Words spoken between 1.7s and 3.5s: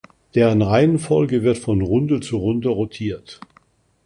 Runde zu Runde rotiert.